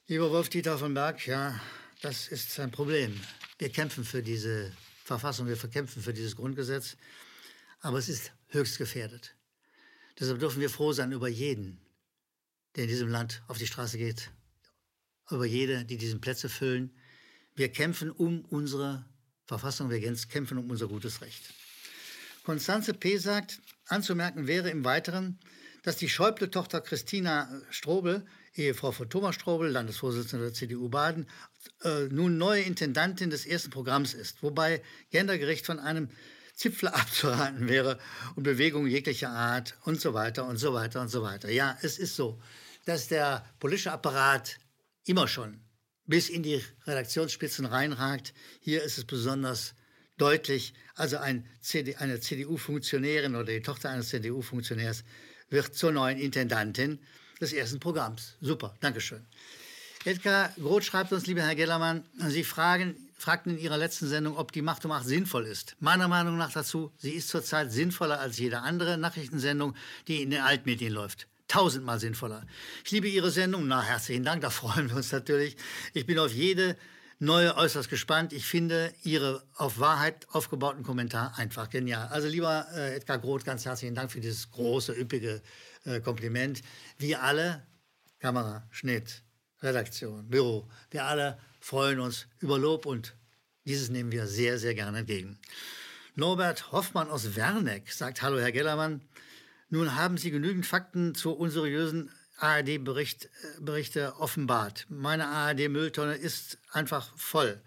Lieber 0.06 0.30
Wolf-Dieter 0.30 0.78
von 0.78 0.94
Berg, 0.94 1.26
ja, 1.26 1.60
das 2.00 2.28
ist 2.28 2.60
ein 2.60 2.70
Problem. 2.70 3.20
Wir 3.58 3.70
kämpfen 3.70 4.04
für 4.04 4.22
diese 4.22 4.72
Verfassung, 5.04 5.48
wir 5.48 5.56
verkämpfen 5.56 6.00
für 6.00 6.14
dieses 6.14 6.36
Grundgesetz, 6.36 6.96
aber 7.80 7.98
es 7.98 8.08
ist 8.08 8.30
höchst 8.50 8.78
gefährdet. 8.78 9.34
Deshalb 10.20 10.38
dürfen 10.38 10.60
wir 10.60 10.70
froh 10.70 10.92
sein 10.92 11.10
über 11.10 11.26
jeden, 11.26 11.80
der 12.76 12.84
in 12.84 12.90
diesem 12.90 13.08
Land 13.08 13.42
auf 13.48 13.58
die 13.58 13.66
Straße 13.66 13.98
geht, 13.98 14.30
über 15.28 15.44
jede, 15.44 15.84
die 15.84 15.96
diese 15.96 16.20
Plätze 16.20 16.48
füllen. 16.48 16.94
Wir 17.60 17.68
kämpfen 17.68 18.10
um 18.10 18.46
unsere 18.46 19.04
Verfassung, 19.44 19.90
wir 19.90 20.00
kämpfen 20.00 20.56
um 20.56 20.70
unser 20.70 20.88
gutes 20.88 21.20
Recht. 21.20 21.42
Konstanze 22.42 22.94
P. 22.94 23.18
sagt, 23.18 23.60
anzumerken 23.86 24.46
wäre 24.46 24.70
im 24.70 24.82
Weiteren, 24.82 25.38
dass 25.82 25.98
die 25.98 26.08
Schäuble-Tochter 26.08 26.80
Christina 26.80 27.50
Strobel, 27.68 28.24
Ehefrau 28.54 28.92
von 28.92 29.10
Thomas 29.10 29.34
Strobel, 29.34 29.68
Landesvorsitzende 29.68 30.46
der 30.46 30.54
CDU 30.54 30.88
Baden, 30.88 31.28
äh, 31.82 32.04
nun 32.04 32.38
neue 32.38 32.62
Intendantin 32.62 33.28
des 33.28 33.44
ersten 33.44 33.68
Programms 33.68 34.14
ist, 34.14 34.42
wobei 34.42 34.82
gendergerecht 35.10 35.66
von 35.66 35.78
einem 35.78 36.08
Zipfel 36.54 36.88
abzuraten 37.02 37.68
wäre 37.68 37.98
und 38.36 38.44
Bewegungen 38.44 38.90
jeglicher 38.90 39.28
Art 39.28 39.76
und 39.84 40.00
so 40.00 40.14
weiter 40.14 40.46
und 40.46 40.56
so 40.56 40.72
weiter 40.72 41.02
und 41.02 41.08
so 41.08 41.20
weiter. 41.20 41.50
Ja, 41.50 41.76
es 41.82 41.98
ist 41.98 42.16
so, 42.16 42.40
dass 42.86 43.08
der 43.08 43.44
politische 43.58 43.92
Apparat 43.92 44.56
immer 45.04 45.28
schon 45.28 45.60
bis 46.10 46.28
in 46.28 46.42
die 46.42 46.60
Redaktionsspitzen 46.86 47.64
reinragt. 47.64 48.34
Hier 48.60 48.82
ist 48.82 48.98
es 48.98 49.04
besonders 49.04 49.74
deutlich. 50.18 50.74
Also 50.96 51.16
ein 51.16 51.46
CD, 51.60 51.96
eine 51.96 52.20
CDU-Funktionärin 52.20 53.36
oder 53.36 53.52
die 53.52 53.62
Tochter 53.62 53.90
eines 53.90 54.08
CDU-Funktionärs 54.08 55.04
wird 55.48 55.74
zur 55.74 55.92
neuen 55.92 56.18
Intendantin 56.18 56.98
des 57.40 57.52
ersten 57.52 57.78
Programms. 57.78 58.34
Super, 58.40 58.74
Dankeschön. 58.80 59.24
Edgar 60.04 60.52
Groth 60.56 60.84
schreibt 60.84 61.12
uns, 61.12 61.26
lieber 61.26 61.42
Herr 61.42 61.54
Gellermann, 61.54 62.04
Sie 62.28 62.42
fragen, 62.42 62.96
fragten 63.16 63.52
in 63.52 63.58
Ihrer 63.58 63.78
letzten 63.78 64.08
Sendung, 64.08 64.36
ob 64.36 64.50
die 64.50 64.62
Macht 64.62 64.84
um 64.84 64.88
Macht 64.88 65.06
sinnvoll 65.06 65.46
ist. 65.46 65.76
Meiner 65.78 66.08
Meinung 66.08 66.36
nach 66.36 66.52
dazu, 66.52 66.90
sie 66.98 67.12
ist 67.12 67.28
zurzeit 67.28 67.70
sinnvoller 67.70 68.18
als 68.18 68.38
jede 68.38 68.60
andere 68.60 68.98
Nachrichtensendung, 68.98 69.76
die 70.08 70.22
in 70.22 70.30
den 70.30 70.40
Altmedien 70.40 70.92
läuft. 70.92 71.28
Tausendmal 71.50 71.98
sinnvoller. 71.98 72.46
Ich 72.84 72.92
liebe 72.92 73.08
Ihre 73.08 73.32
Sendung. 73.32 73.66
Na, 73.66 73.82
herzlichen 73.82 74.22
Dank, 74.22 74.40
da 74.42 74.50
freuen 74.50 74.88
wir 74.88 74.96
uns 74.96 75.10
natürlich. 75.10 75.56
Ich 75.94 76.06
bin 76.06 76.16
auf 76.20 76.32
jede 76.32 76.76
neue 77.18 77.56
äußerst 77.56 77.90
gespannt. 77.90 78.32
Ich 78.32 78.46
finde 78.46 78.94
Ihre 79.02 79.42
auf 79.56 79.80
Wahrheit 79.80 80.28
aufgebauten 80.30 80.84
Kommentar 80.84 81.36
einfach 81.38 81.68
genial. 81.68 82.06
Also 82.06 82.28
lieber 82.28 82.68
äh, 82.72 82.94
Edgar 82.94 83.18
Groth, 83.18 83.44
ganz 83.44 83.64
herzlichen 83.64 83.96
Dank 83.96 84.12
für 84.12 84.20
dieses 84.20 84.52
große, 84.52 84.92
üppige 84.92 85.42
äh, 85.84 85.98
Kompliment. 85.98 86.62
Wir 86.98 87.20
alle, 87.20 87.66
Kamera, 88.20 88.64
Schnitt, 88.70 89.24
Redaktion, 89.60 90.28
Büro. 90.30 90.68
Wir 90.92 91.04
alle 91.04 91.36
freuen 91.58 91.98
uns 91.98 92.28
über 92.38 92.60
Lob 92.60 92.86
und 92.86 93.16
dieses 93.64 93.90
nehmen 93.90 94.12
wir 94.12 94.28
sehr, 94.28 94.56
sehr 94.60 94.74
gerne 94.74 94.98
entgegen. 94.98 95.36
Norbert 96.14 96.70
Hoffmann 96.70 97.10
aus 97.10 97.34
Werneck 97.34 97.90
sagt, 97.90 98.22
hallo 98.22 98.38
Herr 98.38 98.52
Gellermann, 98.52 99.00
nun 99.70 99.96
haben 99.96 100.18
Sie 100.18 100.30
genügend 100.30 100.66
Fakten 100.66 101.14
zu 101.14 101.32
unseriösen 101.32 102.10
ARD-Berichte 102.38 104.00
äh, 104.00 104.20
offenbart. 104.20 104.86
Meine 104.88 105.28
ARD-Mülltonne 105.28 106.14
ist 106.14 106.58
einfach 106.72 107.16
voll. 107.16 107.60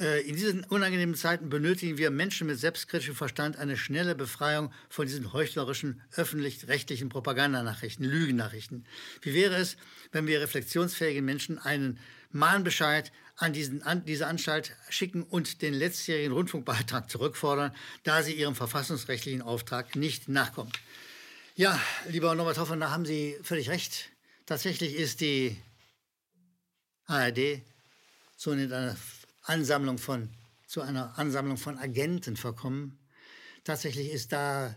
Äh, 0.00 0.22
in 0.28 0.36
diesen 0.36 0.64
unangenehmen 0.64 1.14
Zeiten 1.14 1.48
benötigen 1.48 1.98
wir 1.98 2.10
Menschen 2.10 2.46
mit 2.46 2.58
selbstkritischem 2.58 3.14
Verstand 3.14 3.56
eine 3.56 3.76
schnelle 3.76 4.14
Befreiung 4.14 4.72
von 4.88 5.06
diesen 5.06 5.32
heuchlerischen 5.32 6.00
öffentlich-rechtlichen 6.16 7.08
Propagandanachrichten, 7.08 8.04
Lügennachrichten. 8.04 8.86
Wie 9.22 9.34
wäre 9.34 9.56
es, 9.56 9.76
wenn 10.12 10.26
wir 10.26 10.40
reflexionsfähigen 10.40 11.24
Menschen 11.24 11.58
einen 11.58 11.98
Mahnbescheid 12.30 13.12
an, 13.36 13.52
diesen, 13.52 13.82
an 13.82 14.04
diese 14.04 14.26
Anstalt 14.26 14.74
schicken 14.88 15.22
und 15.22 15.62
den 15.62 15.74
letztjährigen 15.74 16.32
Rundfunkbeitrag 16.32 17.10
zurückfordern, 17.10 17.72
da 18.04 18.22
sie 18.22 18.32
ihrem 18.32 18.54
verfassungsrechtlichen 18.54 19.42
Auftrag 19.42 19.96
nicht 19.96 20.28
nachkommt? 20.28 20.78
Ja, 21.58 21.76
lieber 22.06 22.36
Norbert 22.36 22.56
Hoffmann, 22.58 22.78
da 22.78 22.92
haben 22.92 23.04
Sie 23.04 23.36
völlig 23.42 23.68
recht. 23.68 24.10
Tatsächlich 24.46 24.94
ist 24.94 25.20
die 25.20 25.60
ARD 27.06 27.62
in 28.46 28.72
einer 28.72 28.96
Ansammlung 29.42 29.98
von, 29.98 30.32
zu 30.68 30.82
einer 30.82 31.18
Ansammlung 31.18 31.56
von 31.56 31.76
Agenten 31.76 32.36
verkommen. 32.36 33.00
Tatsächlich 33.64 34.12
ist 34.12 34.30
da 34.30 34.72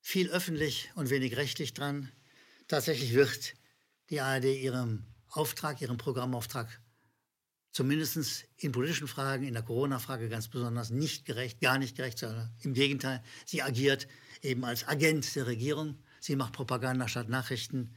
viel 0.00 0.30
öffentlich 0.30 0.90
und 0.96 1.10
wenig 1.10 1.36
rechtlich 1.36 1.74
dran. 1.74 2.10
Tatsächlich 2.66 3.14
wird 3.14 3.54
die 4.10 4.20
ARD 4.20 4.46
ihrem 4.46 5.04
Auftrag, 5.30 5.80
ihrem 5.80 5.96
Programmauftrag 5.96 6.80
zumindest 7.74 8.46
in 8.56 8.72
politischen 8.72 9.08
Fragen, 9.08 9.44
in 9.44 9.52
der 9.52 9.64
Corona-Frage 9.64 10.28
ganz 10.28 10.48
besonders 10.48 10.90
nicht 10.90 11.26
gerecht, 11.26 11.60
gar 11.60 11.76
nicht 11.76 11.96
gerecht, 11.96 12.20
sondern 12.20 12.54
im 12.62 12.72
Gegenteil, 12.72 13.22
sie 13.44 13.62
agiert 13.62 14.06
eben 14.42 14.64
als 14.64 14.86
Agent 14.86 15.34
der 15.34 15.48
Regierung. 15.48 15.98
Sie 16.20 16.36
macht 16.36 16.52
Propaganda 16.52 17.08
statt 17.08 17.28
Nachrichten. 17.28 17.94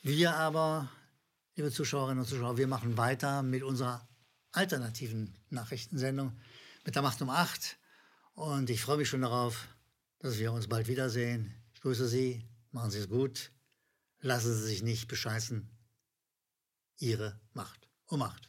Wir 0.00 0.34
aber, 0.34 0.90
liebe 1.54 1.70
Zuschauerinnen 1.70 2.20
und 2.20 2.28
Zuschauer, 2.28 2.56
wir 2.56 2.66
machen 2.66 2.96
weiter 2.96 3.42
mit 3.42 3.62
unserer 3.62 4.08
alternativen 4.52 5.36
Nachrichtensendung 5.50 6.32
mit 6.84 6.94
der 6.94 7.02
Macht 7.02 7.20
um 7.20 7.28
8. 7.28 7.78
Und 8.32 8.70
ich 8.70 8.80
freue 8.80 8.96
mich 8.96 9.08
schon 9.08 9.20
darauf, 9.20 9.68
dass 10.20 10.38
wir 10.38 10.50
uns 10.50 10.66
bald 10.66 10.88
wiedersehen. 10.88 11.54
Ich 11.74 11.82
grüße 11.82 12.08
Sie, 12.08 12.48
machen 12.70 12.90
Sie 12.90 13.00
es 13.00 13.08
gut, 13.08 13.52
lassen 14.20 14.54
Sie 14.54 14.66
sich 14.66 14.82
nicht 14.82 15.08
bescheißen. 15.08 15.68
Ihre 16.96 17.38
Macht 17.52 17.88
um 18.06 18.22
8. 18.22 18.48